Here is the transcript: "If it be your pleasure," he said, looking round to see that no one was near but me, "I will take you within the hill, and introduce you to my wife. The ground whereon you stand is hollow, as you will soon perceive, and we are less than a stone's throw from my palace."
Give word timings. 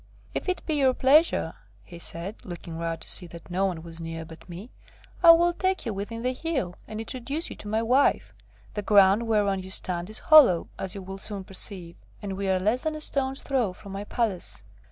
"If 0.33 0.49
it 0.49 0.65
be 0.65 0.73
your 0.73 0.95
pleasure," 0.95 1.53
he 1.83 1.99
said, 1.99 2.37
looking 2.43 2.75
round 2.79 3.01
to 3.01 3.11
see 3.11 3.27
that 3.27 3.51
no 3.51 3.67
one 3.67 3.83
was 3.83 4.01
near 4.01 4.25
but 4.25 4.49
me, 4.49 4.71
"I 5.21 5.29
will 5.29 5.53
take 5.53 5.85
you 5.85 5.93
within 5.93 6.23
the 6.23 6.33
hill, 6.33 6.75
and 6.87 6.99
introduce 6.99 7.51
you 7.51 7.55
to 7.57 7.67
my 7.67 7.83
wife. 7.83 8.33
The 8.73 8.81
ground 8.81 9.27
whereon 9.27 9.59
you 9.61 9.69
stand 9.69 10.09
is 10.09 10.17
hollow, 10.17 10.69
as 10.79 10.95
you 10.95 11.03
will 11.03 11.19
soon 11.19 11.43
perceive, 11.43 11.97
and 12.19 12.35
we 12.35 12.49
are 12.49 12.59
less 12.59 12.81
than 12.81 12.95
a 12.95 13.01
stone's 13.01 13.41
throw 13.43 13.73
from 13.73 13.91
my 13.91 14.03
palace." 14.05 14.63